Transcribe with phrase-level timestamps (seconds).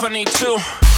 [0.00, 0.89] 72.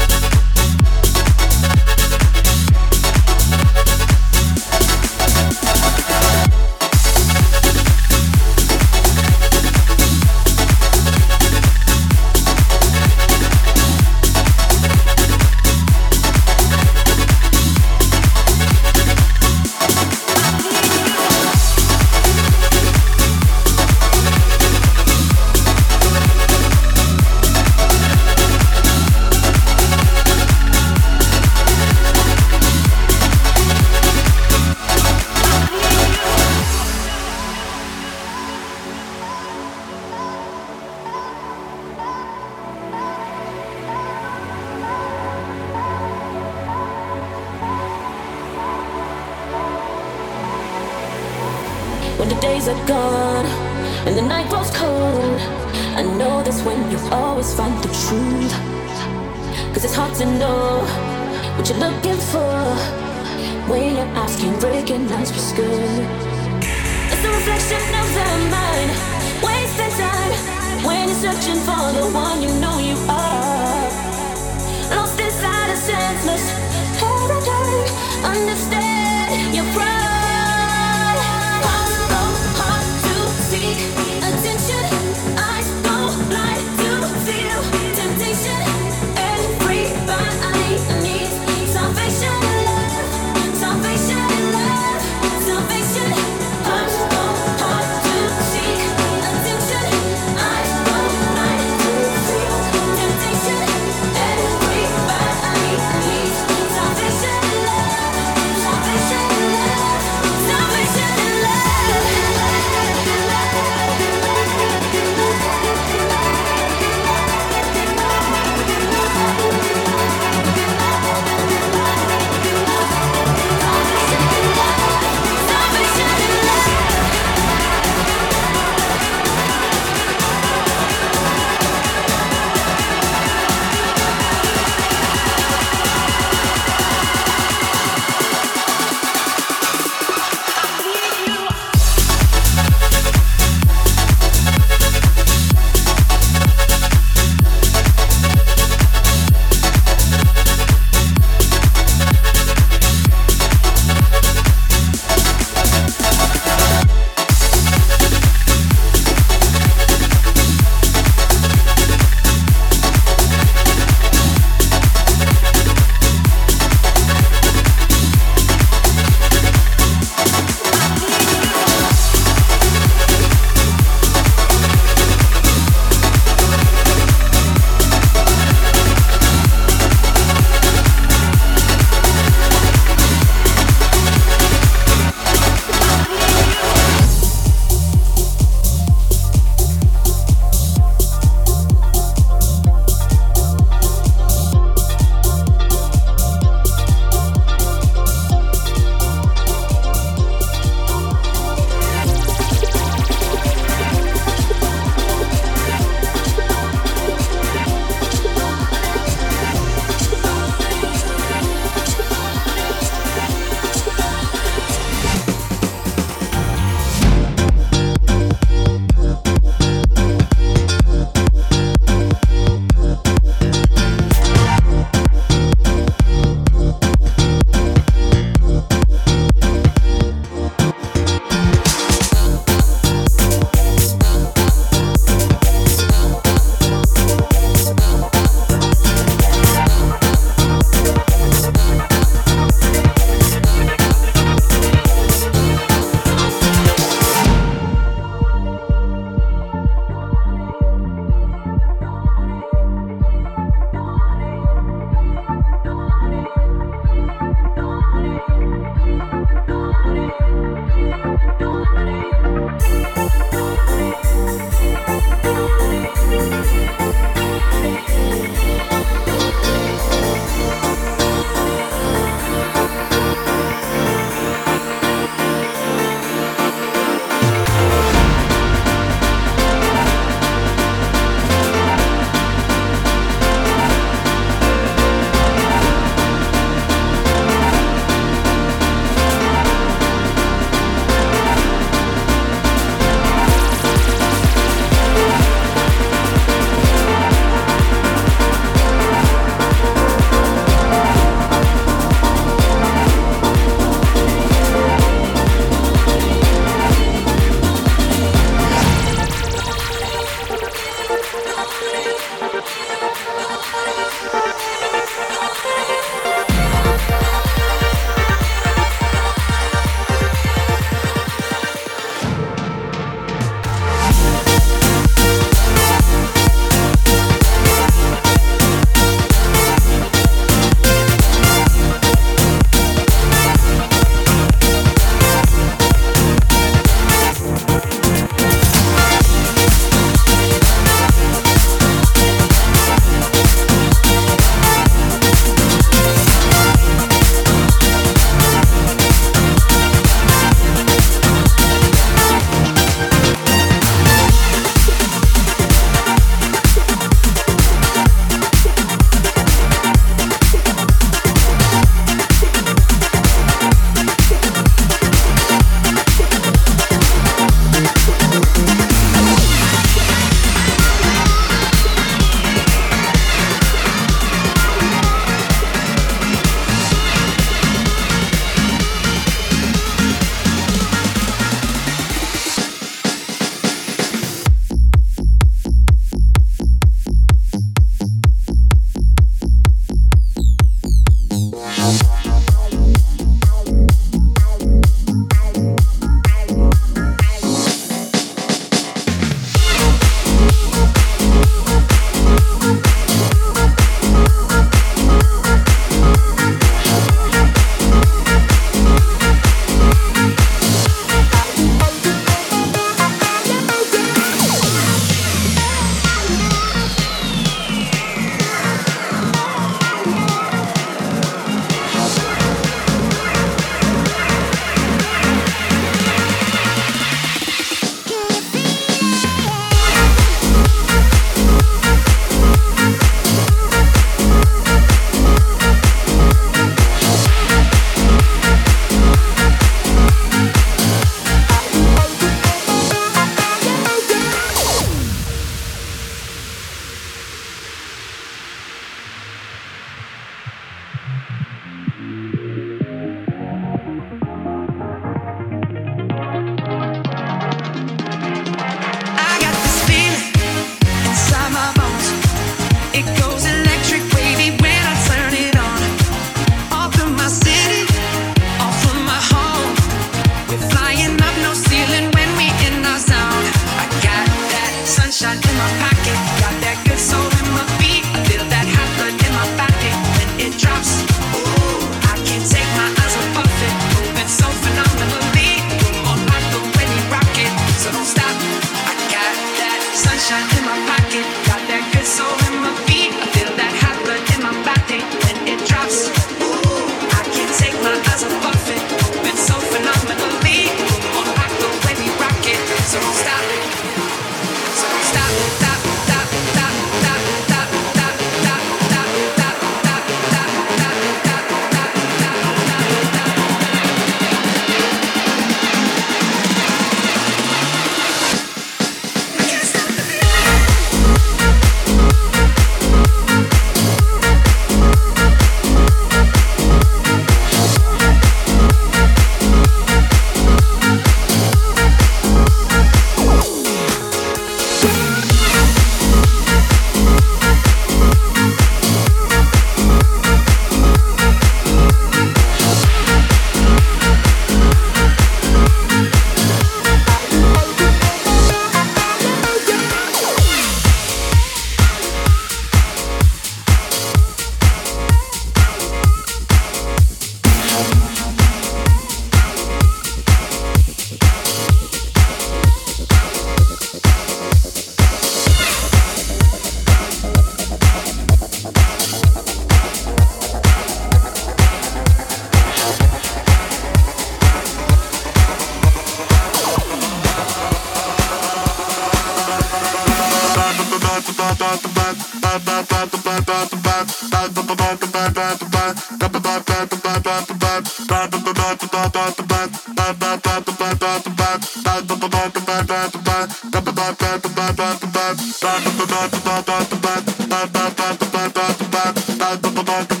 [599.55, 600.00] ba ba ba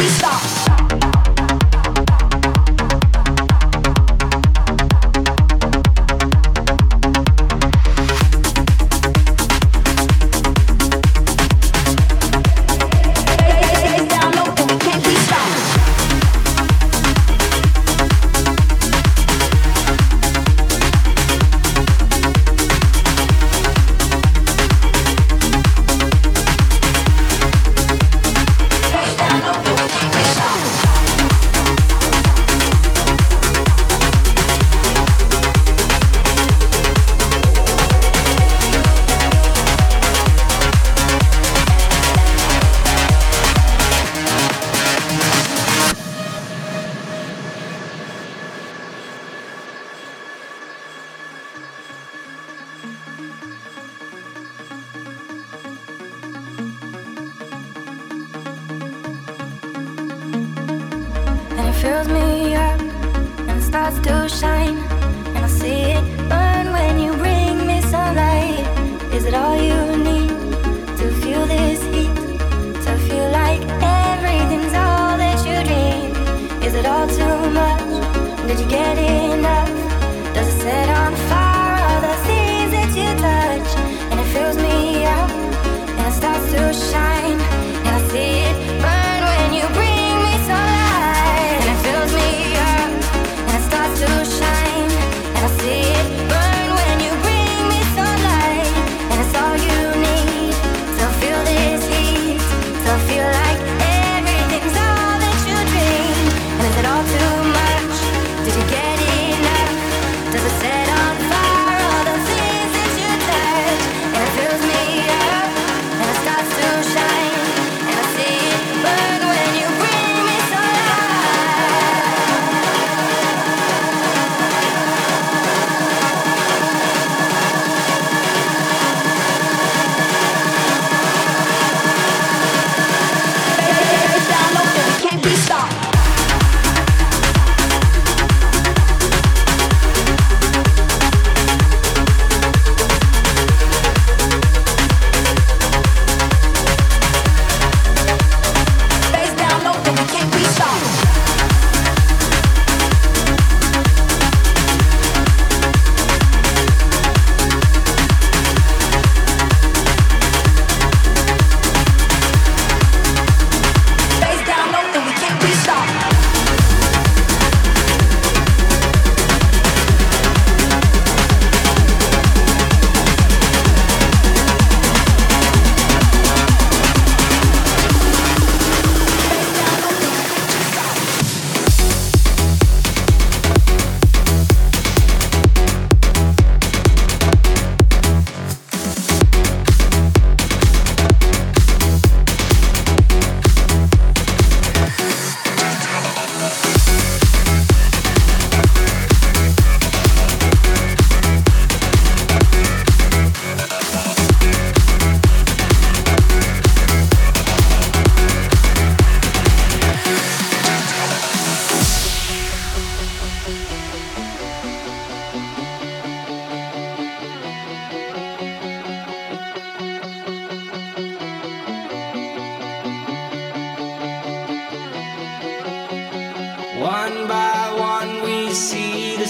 [0.00, 0.29] freestyle.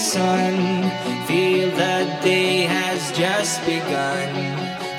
[0.01, 0.89] sun.
[1.27, 4.29] Feel the day has just begun.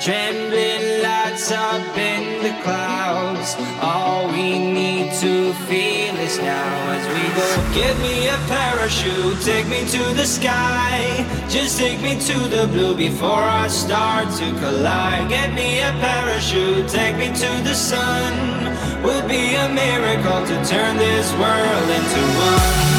[0.01, 3.55] Trembling lights up in the clouds.
[3.81, 7.47] All we need to feel is now as we go.
[7.73, 11.25] Give me a parachute, take me to the sky.
[11.49, 15.29] Just take me to the blue before I start to collide.
[15.29, 18.33] Get me a parachute, take me to the sun.
[19.03, 22.92] Would be a miracle to turn this world into one.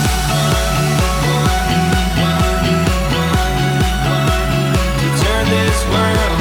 [5.94, 6.33] land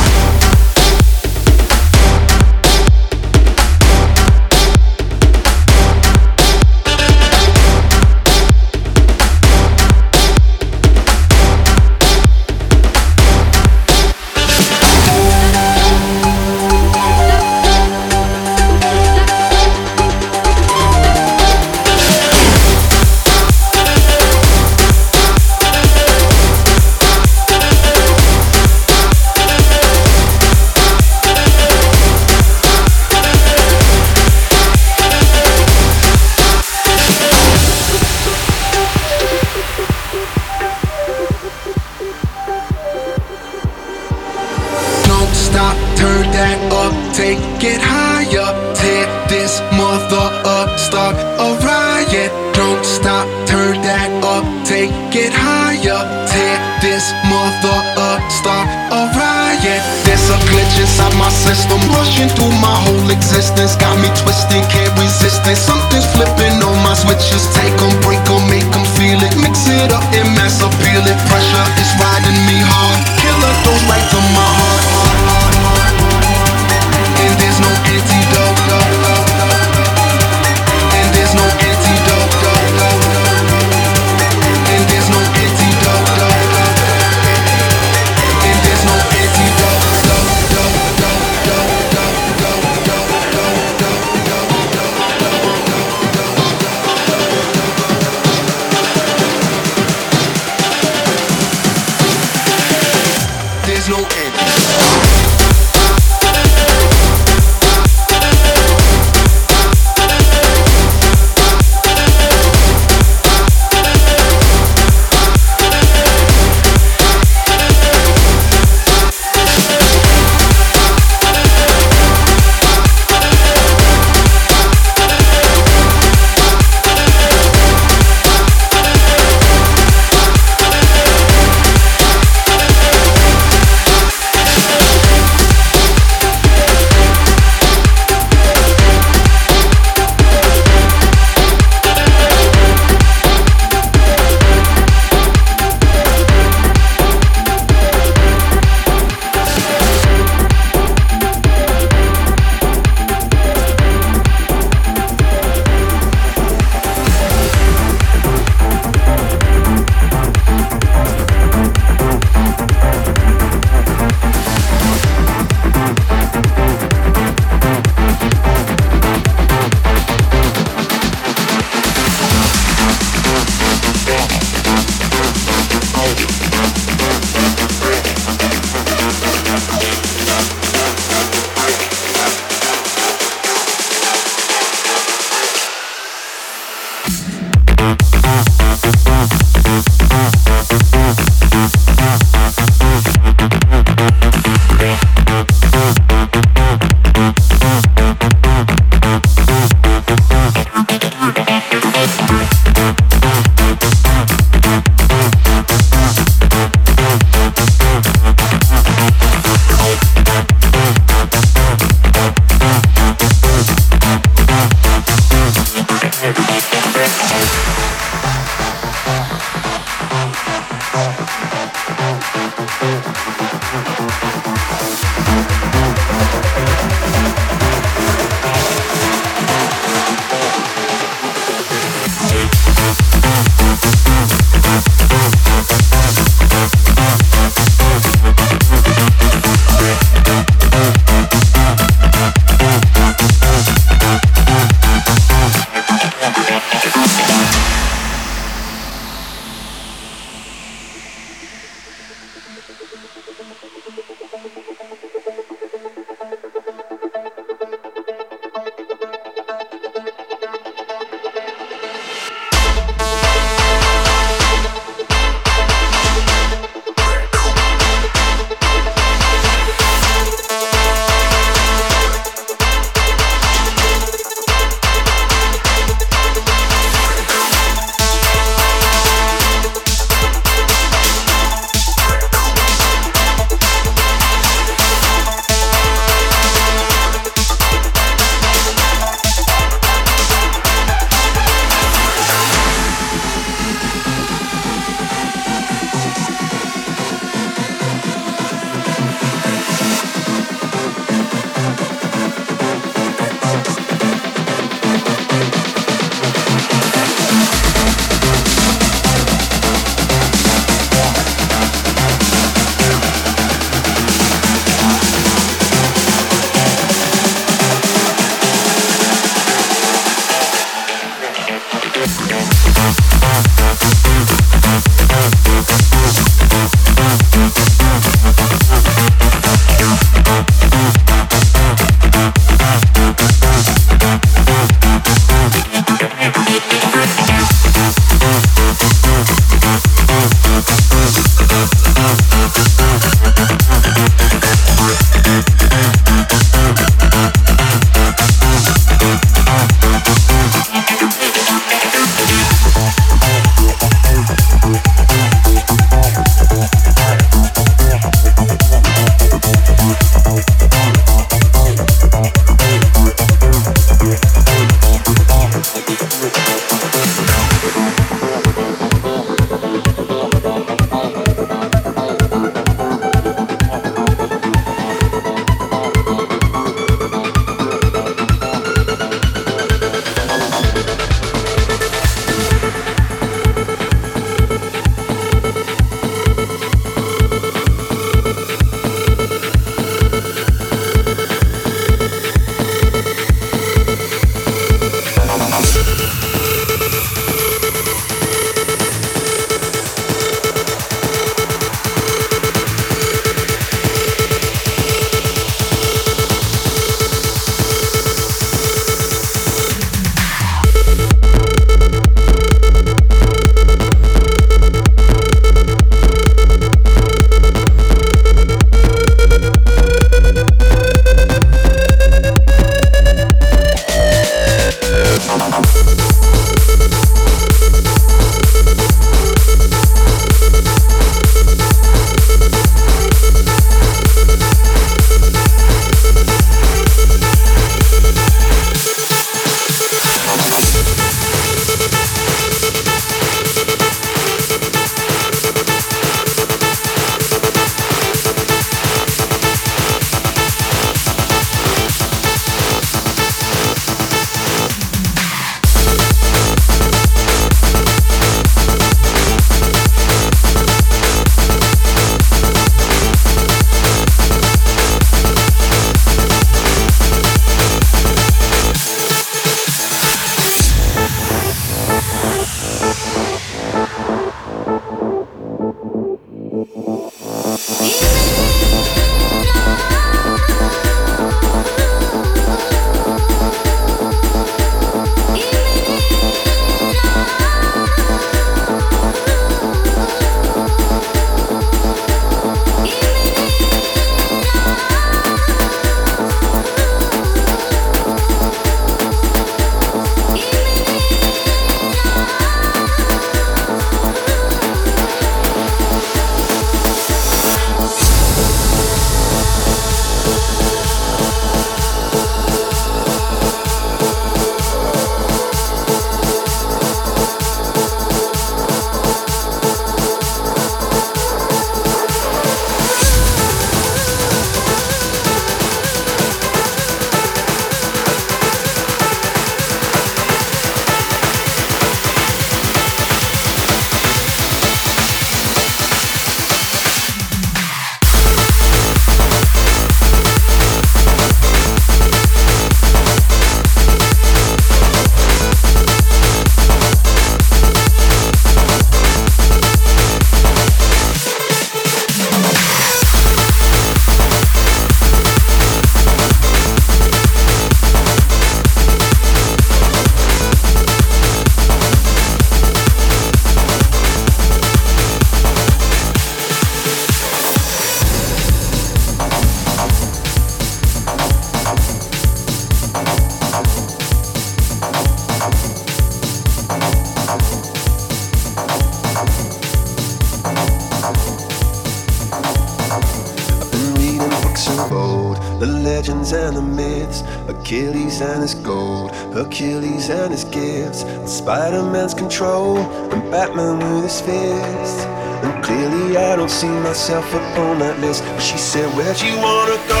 [586.33, 593.31] and the myths, Achilles and his gold, Hercules and his gifts, Spider Man's control, and
[593.31, 595.05] Batman with his fists.
[595.43, 598.23] And clearly I don't see myself upon that list.
[598.39, 600.00] She said, Where'd you wanna go?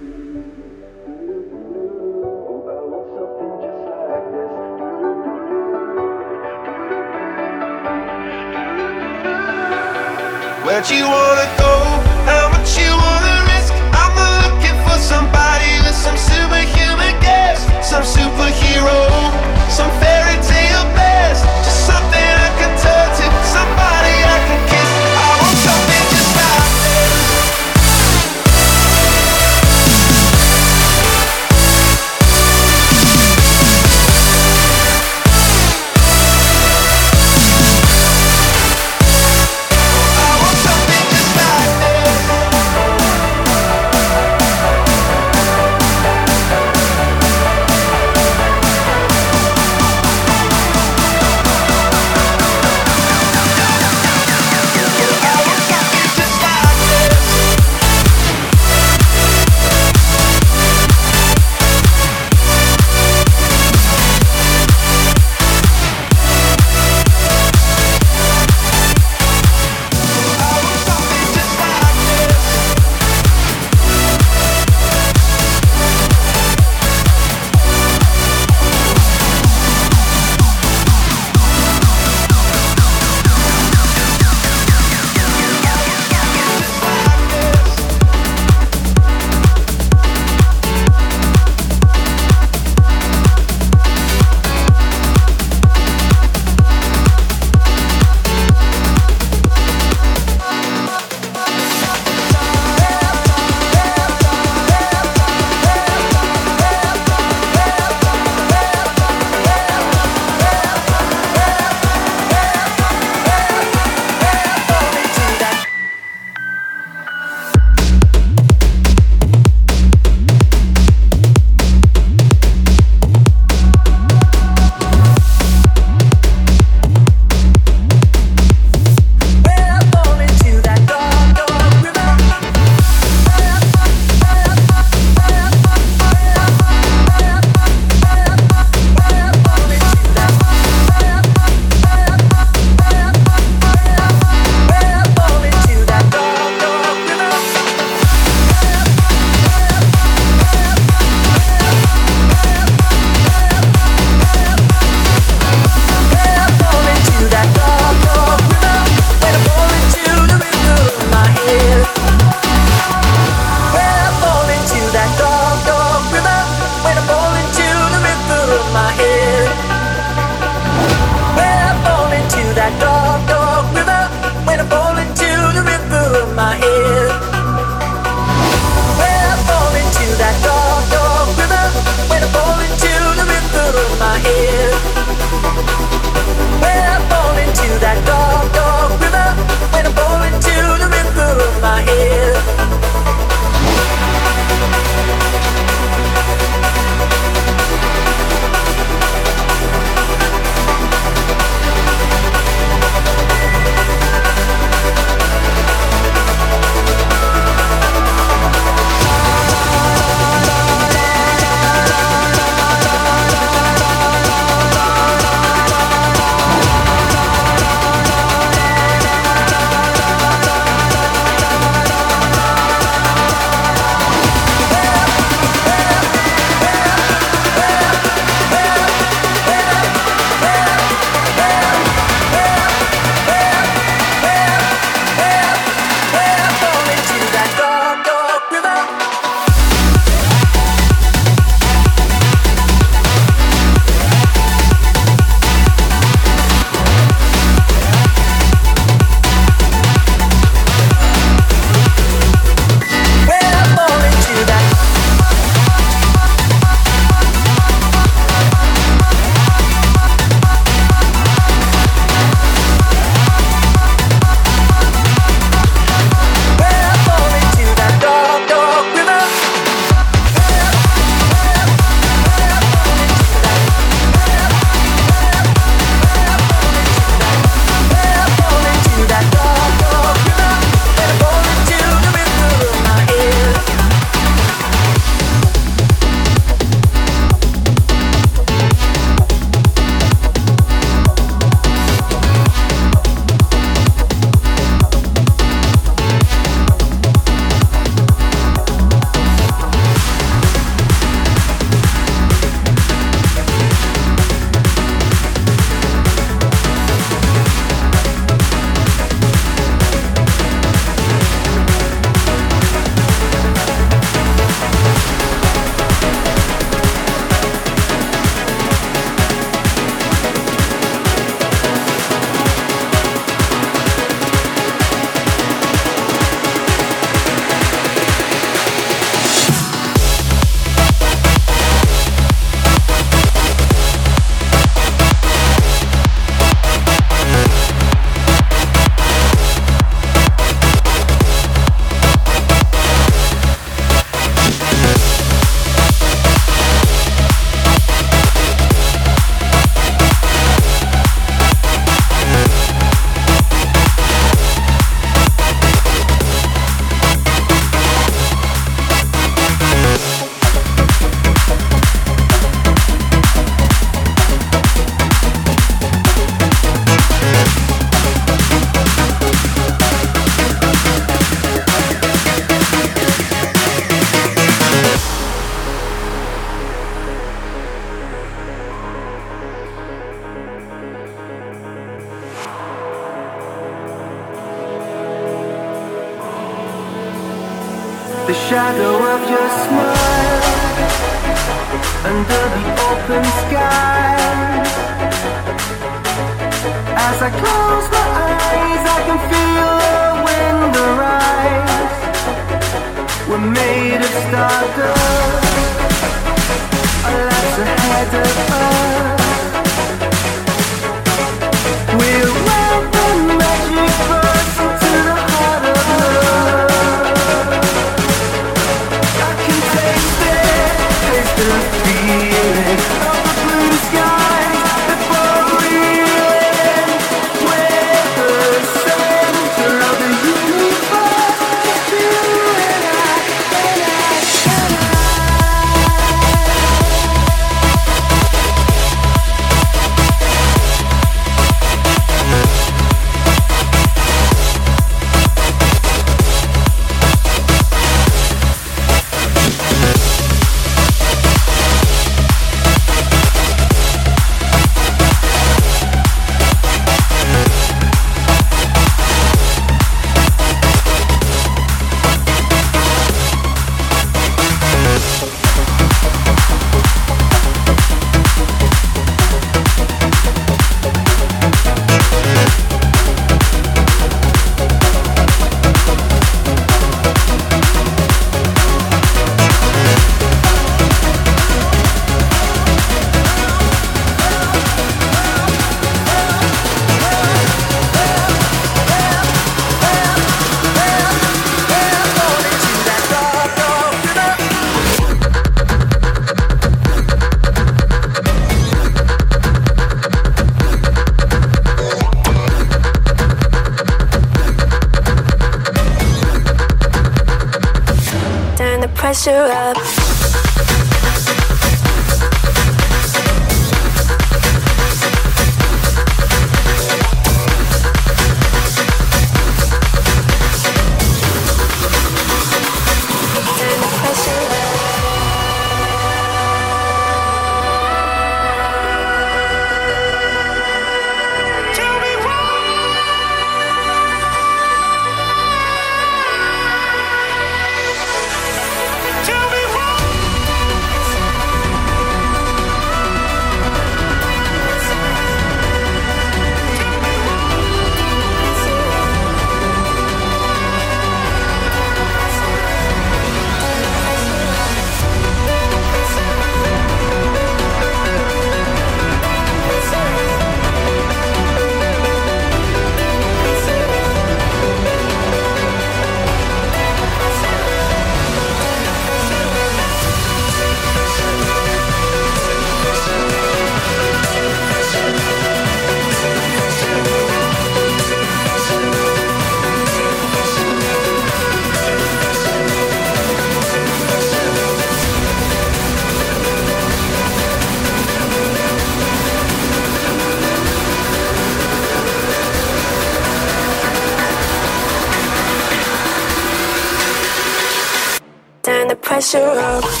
[599.21, 600.00] pressure up.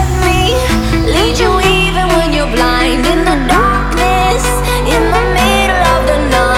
[1.13, 3.05] lead you even when you're blind.
[3.05, 4.43] In the darkness,
[4.95, 6.50] in the middle of the night,